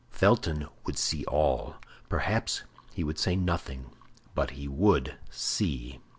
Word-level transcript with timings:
Felton 0.09 0.67
would 0.83 0.97
see 0.97 1.23
all; 1.25 1.75
perhaps 2.09 2.63
he 2.91 3.03
would 3.03 3.19
say 3.19 3.35
nothing, 3.35 3.91
but 4.33 4.49
he 4.57 4.67
would 4.67 5.15
see. 5.29 5.99